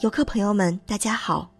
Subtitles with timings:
[0.00, 1.50] 游客朋友们，大家好，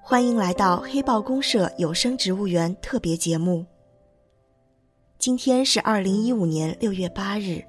[0.00, 3.66] 欢迎来到黑豹公社有声植物园特别节目。
[5.18, 7.62] 今天是二零一五年六月八日，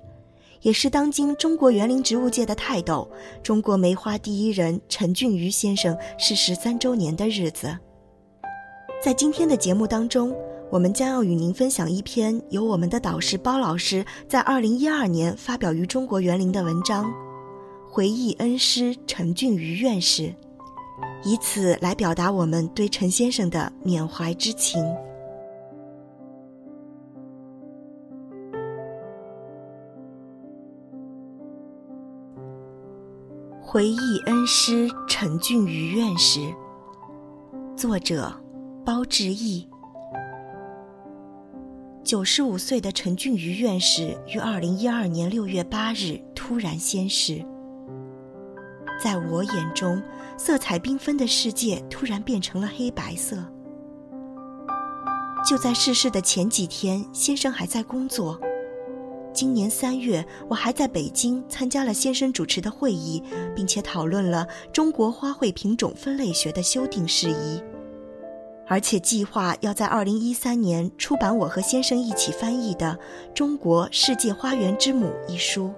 [0.62, 3.12] 也是当今中国园林植物界的泰斗、
[3.44, 7.78] 中国梅花第一人陈俊瑜先生逝世三周年的日子。
[9.04, 10.34] 在今天的节目当中，
[10.72, 17.06] 我们将要与您分享一篇由我们的导师包老师在二零一二年发表于中国园林的文章。
[17.96, 20.36] 回忆恩师陈俊瑜院士，
[21.24, 24.84] 以此来表达我们对陈先生的缅怀之情。
[33.62, 36.42] 回忆恩师陈俊瑜院士，
[37.78, 38.30] 作者
[38.86, 39.66] 包志毅。
[42.04, 47.42] 九十五岁的陈俊瑜院士于二零一二年六月八日突然仙逝。
[49.06, 50.02] 在我眼中，
[50.36, 53.38] 色彩缤纷的世界突然变成了黑白色。
[55.48, 58.42] 就在逝世的前几天，先生还在工作。
[59.32, 63.22] 今年三月，我还在北京参加了先生主持的会议，
[63.56, 67.62] 并且讨论了中国花卉品种分类学的修订事宜，
[68.66, 72.98] 而且计划要在二零一三年出版我和先生一起翻译的
[73.36, 75.72] 《中国世界花园之母》一书。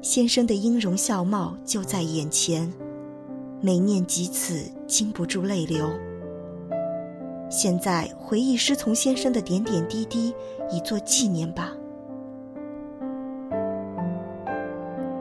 [0.00, 2.72] 先生的音容笑貌就在眼前，
[3.60, 5.90] 每念及此，禁不住泪流。
[7.50, 10.32] 现在回忆师从先生的点点滴滴，
[10.70, 11.72] 以作纪念吧。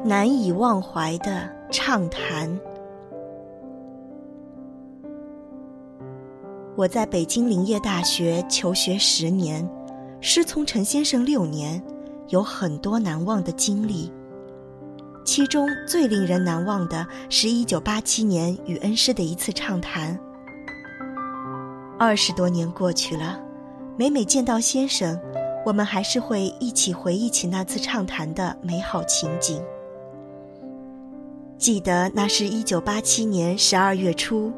[0.04, 2.60] 难以忘怀的畅谈。
[6.76, 9.68] 我在北京林业大学求学十年，
[10.22, 11.82] 师从陈先生六年，
[12.30, 14.12] 有很多难忘的经历。
[15.28, 20.18] 其中最令人难忘的是一九八七年与恩师的一次畅谈。
[22.00, 23.38] 二十多年过去了，
[23.98, 25.20] 每每见到先生，
[25.66, 29.62] 我们还是会一起回忆起那次畅谈的美好情景。
[31.58, 34.54] 记得那是一九八七年十二月初，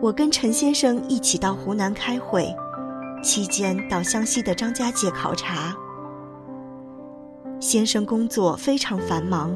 [0.00, 2.48] 我跟陈先生一起到湖南开会，
[3.22, 5.76] 期间到湘西的张家界考察。
[7.60, 9.54] 先生工作非常繁忙。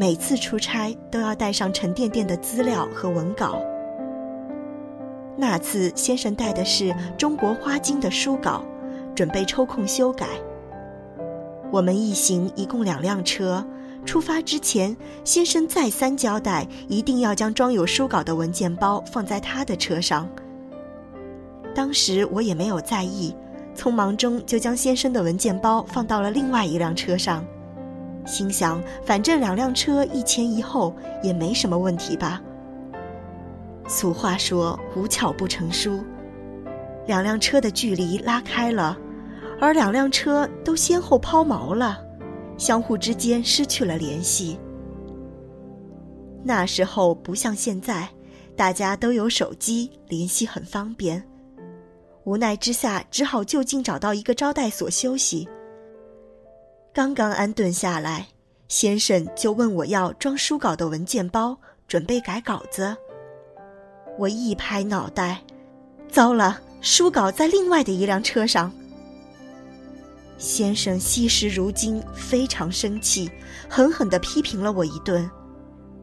[0.00, 3.60] 每次出差都要带上沉甸甸的资料和文稿。
[5.36, 6.84] 那次先生带的是
[7.18, 8.64] 《中国花经》的书稿，
[9.14, 10.26] 准备抽空修改。
[11.70, 13.62] 我们一行一共两辆车，
[14.06, 20.26] 出发之前，先生再三交代，一定要将装有书稿的文件包放在他的车上。
[21.74, 23.36] 当时我也没有在意，
[23.76, 27.44] 匆忙中就将先生的文件包放到了另外一辆车上。
[28.26, 32.40] 心想，反正两辆车一前一后，也没什么问题吧。
[33.88, 36.04] 俗话说“无巧不成书”，
[37.06, 38.96] 两辆车的距离拉开了，
[39.60, 41.98] 而两辆车都先后抛锚了，
[42.56, 44.58] 相互之间失去了联系。
[46.44, 48.08] 那时候不像现在，
[48.56, 51.22] 大家都有手机，联系很方便。
[52.24, 55.48] 无奈之下，只好就近找到一个招待所休息。
[57.00, 58.26] 刚刚安顿下来，
[58.68, 61.56] 先生就问我要装书稿的文件包，
[61.88, 62.94] 准备改稿子。
[64.18, 65.40] 我一拍脑袋，
[66.10, 68.70] 糟了，书稿在另外的一辆车上。
[70.36, 73.30] 先生惜时如金，非常生气，
[73.66, 75.26] 狠狠地批评了我一顿，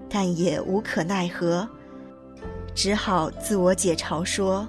[0.09, 1.69] 但也无可奈何，
[2.73, 4.67] 只好自我解嘲说：“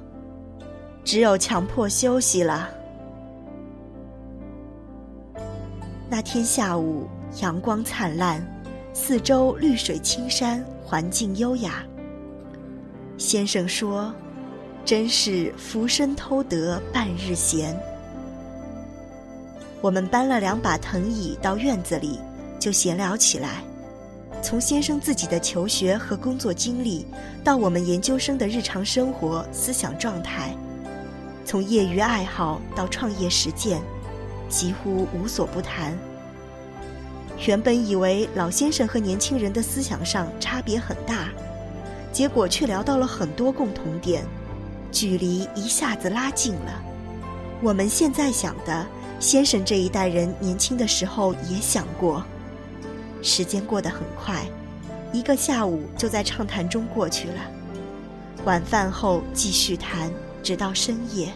[1.03, 2.69] 只有强迫休息了。”
[6.11, 7.07] 那天下午，
[7.43, 8.43] 阳光灿烂，
[8.95, 11.85] 四周绿水青山，环境优雅。
[13.19, 14.11] 先生说
[14.87, 17.79] ：“真是浮生偷得半日闲。”
[19.83, 22.19] 我们搬了两把藤椅到院子里，
[22.59, 23.63] 就闲聊起来。
[24.41, 27.07] 从先生自己的求学和工作经历，
[27.45, 30.57] 到我们研究生的日常生活、思想状态，
[31.45, 33.79] 从业余爱好到创业实践。
[34.49, 35.95] 几乎无所不谈。
[37.47, 41.29] 原本以为老先生和年轻人的思想上差别很大，
[42.13, 44.25] 结果却聊到了很多共同点，
[44.91, 46.83] 距离一下子拉近了。
[47.63, 48.87] 我们现在想的，
[49.21, 52.25] 先生这一代人年轻的时候也想过。
[53.23, 54.45] 时间过得很快，
[55.13, 57.41] 一个下午就在畅谈中过去了。
[58.45, 60.11] 晚饭后继续谈，
[60.43, 61.33] 直到深夜。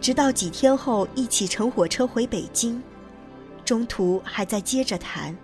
[0.00, 2.82] 直到几天后，一起乘火车回北京，
[3.68, 5.36] 中途还在接着谈。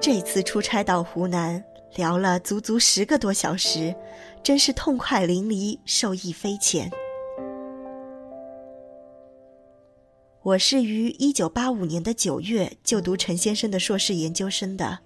[0.00, 1.62] 这次出差到湖南，
[1.94, 3.94] 聊了足足十个多小时，
[4.42, 6.90] 真是痛快淋漓，受益匪浅。
[10.42, 14.98] 我是于一九八五年的九月就读陈先生的硕士研究生的，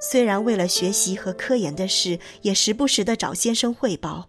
[0.00, 4.28] 虽然为了学习和科研的事，也时不时的找先生汇报，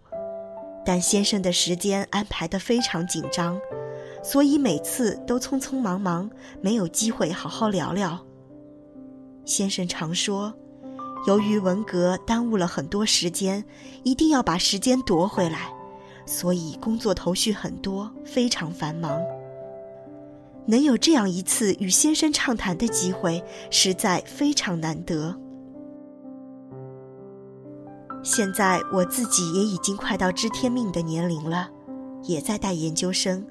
[0.86, 3.60] 但先生的时间安排的非常紧张，
[4.22, 6.30] 所以每次都匆匆忙忙，
[6.62, 8.24] 没有机会好好聊聊。
[9.44, 10.54] 先生常说，
[11.26, 13.64] 由于文革耽误了很多时间，
[14.04, 15.72] 一定要把时间夺回来，
[16.24, 19.20] 所以工作头绪很多，非常繁忙。
[20.66, 25.36] 能有这样一次与先生畅谈的机会，实在非常难得。
[28.26, 31.70] 现在我自己也已经快到知天命的年龄了，
[32.24, 33.46] 也在带研究生，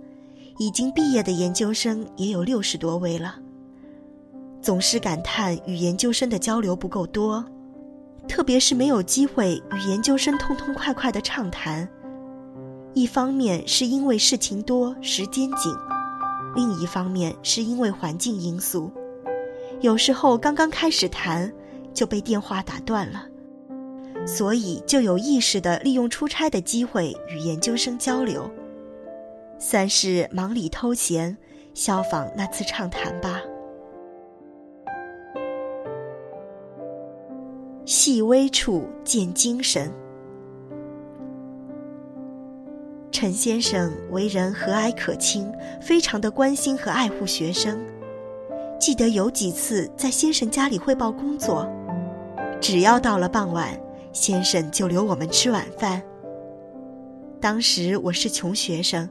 [0.57, 3.35] 已经毕业的研究生也有六十多位了。
[4.61, 7.45] 总是感叹与研究生的交流不够多，
[8.27, 11.87] 特别是没有机会与研究生痛痛快快的畅谈。
[12.93, 15.73] 一方面是因为事情多，时间紧。
[16.53, 18.91] 另一方面是因为环境因素，
[19.79, 21.49] 有时候刚刚开始谈
[21.93, 23.25] 就被电话打断了，
[24.25, 28.49] 所以就有意识地利用出差的机会与研究生交流，
[29.59, 31.37] 算是忙里偷闲，
[31.73, 33.41] 效仿那次畅谈吧。
[37.85, 39.91] 细微处见精神。
[43.11, 45.49] 陈先生为人和蔼可亲，
[45.79, 47.79] 非常的关心和爱护学生。
[48.79, 51.65] 记得有几次在先生家里汇报工作，
[52.59, 53.69] 只要到了傍晚，
[54.15, 56.01] 先生就留我们吃晚饭。
[57.41, 59.07] 当时我是穷学生，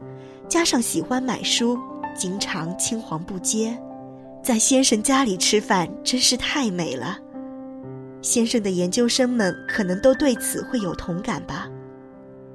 [0.49, 1.79] 加上喜欢买书，
[2.17, 3.79] 经常青黄不接，
[4.43, 7.19] 在先生家里吃饭真是太美了。
[8.23, 11.69] 先生的研究生们可能都对此会有同感吧。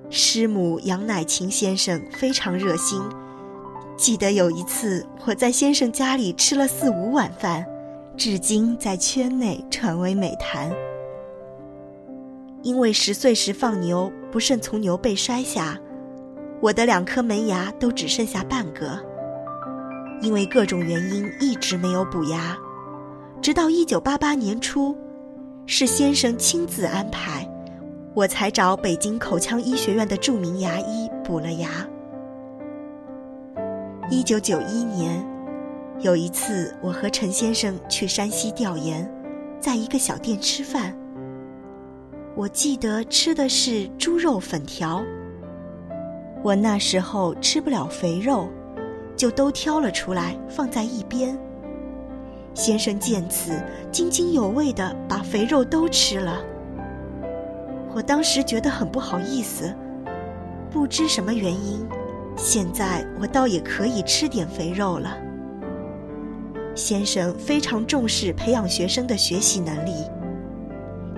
[0.09, 2.99] 师母杨乃勤先生非常热心，
[3.95, 7.63] 记得有一次我在先生家里吃了四五碗饭，
[8.17, 10.73] 至今在圈内传为美谈。
[12.61, 15.79] 因为十岁时放牛不慎从牛背摔下，
[16.61, 18.99] 我的两颗门牙都只剩下半个，
[20.21, 22.57] 因为各种原因一直没有补牙，
[23.41, 24.93] 直到一九八八年初，
[25.65, 27.49] 是先生亲自安排。
[28.13, 31.69] 我才找北京口腔医学院的著名牙医补了牙。
[34.09, 35.25] 一九九一年，
[35.99, 39.09] 有一次我和陈先生去山西调研，
[39.61, 40.93] 在一个小店吃饭。
[42.39, 45.03] 我记得吃的是猪肉粉条。
[46.41, 48.47] 我那时候吃不了肥肉，
[49.13, 51.37] 就都挑了出来放在一边。
[52.53, 56.41] 先生见此，津津有味地把肥肉都吃了。
[57.93, 59.75] 我当时觉得很不好意思，
[60.71, 61.85] 不知什么原因，
[62.37, 65.13] 现在我倒也可以吃点肥肉了。
[66.73, 69.91] 先生非常重视培养学生的学习能力，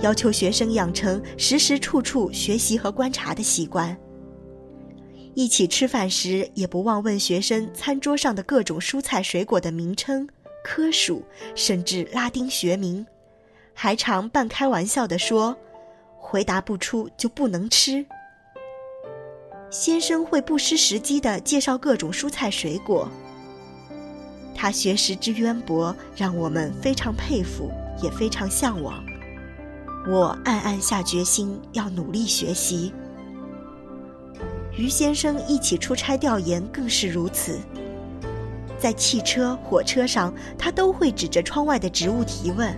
[0.02, 3.96] 要求学生养成时时处处学习和观察的习惯。
[5.34, 10.28] 一起吃饭时，也不忘问学生餐桌上的各种蔬菜水果的名称、
[10.64, 11.24] 科属，
[11.56, 13.06] 甚至拉丁学名，
[13.74, 15.56] 还常半开玩笑地说。
[16.24, 18.06] 回答不出就不能吃。
[19.72, 23.10] 先生会不失时机地介绍各种蔬菜水果。
[24.54, 27.72] 他学识之渊博，让我们非常佩服，
[28.04, 29.04] 也非常向往。
[30.08, 32.94] 我暗暗下决心要努力学习。
[34.76, 37.60] 于先生一起出差调研更是如此。
[38.80, 42.76] 在汽车、火车上，他都会指着窗外的植物提问。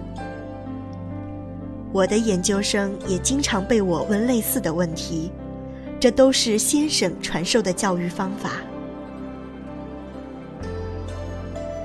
[1.93, 5.31] 我的研究生也经常被我问类似的问题，
[5.99, 8.51] 这都是先生传授的教育方法。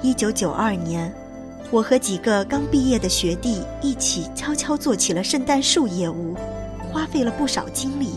[0.02, 1.14] 一九九二年，
[1.70, 6.34] 我和几个刚毕业的学弟一起悄悄做起了圣诞树业务，
[6.90, 8.14] 花费了不少精力，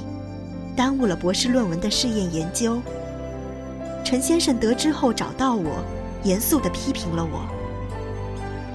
[0.74, 2.82] 耽误了博士论文的试验研究。
[4.06, 5.84] 陈先生得知后找到我，
[6.24, 7.46] 严肃地批评了我。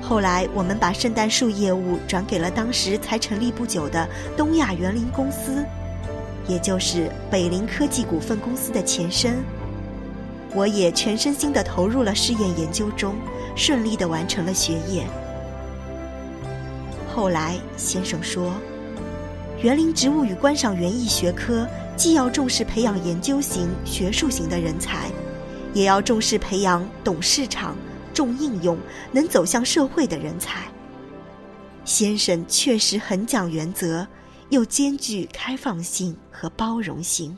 [0.03, 4.07] 后来，我们把圣诞树业务转给了当时才成立不久的
[4.37, 5.65] 东亚园林公司，
[6.47, 9.37] 也就是北林科技股份公司的前身。
[10.55, 13.15] 我也全身心地投入了试验研究中，
[13.57, 15.05] 顺利地完成了学业。
[17.13, 18.53] 后来，先生说，
[19.63, 25.11] 园林植物与观赏园艺学科既要重视培养研究型、学术型的人才，
[25.75, 27.75] 也要重视培养懂市场。
[28.15, 28.79] 重应用、
[29.13, 30.63] 能走向社会的人才。
[31.85, 34.07] 先生确实很讲原则，
[34.49, 37.37] 又兼具开放性和包容性。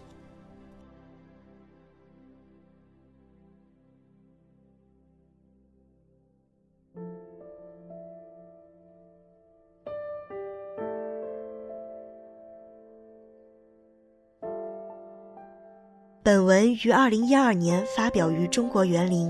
[16.28, 19.28] 本文于二零一二年发表于《中国园林》。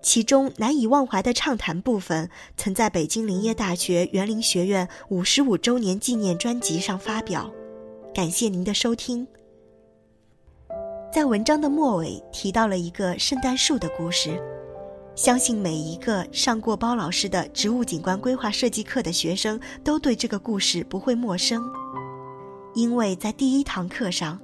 [0.00, 7.52] 其中难以忘怀的畅谈部分，曾在北京林业大学园林学院五十五周年纪念专辑上发表。
[8.14, 9.28] 感谢您的收听。
[11.12, 14.42] 在文章的末尾提到了一个圣诞树的故事，
[15.14, 21.62] 相信每一个上过包老师的植物景观规划设计课的学生都对这个故事不会陌生，
[22.74, 24.40] 因为在第一堂课上，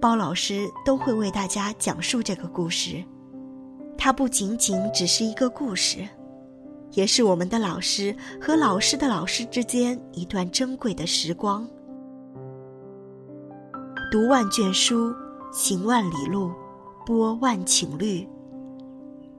[0.00, 3.02] 包老师都会为大家讲述这个故事。
[3.96, 6.06] 它不仅仅只是一个故事，
[6.92, 11.68] 也是我们的老师和老师的老师之间一段珍贵的时光。
[14.10, 15.12] 读万卷书，
[15.52, 16.52] 行万里路，
[17.04, 18.26] 播万顷绿。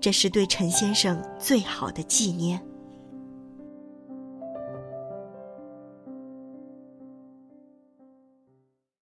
[0.01, 2.61] 这是对陈先生最好的纪念。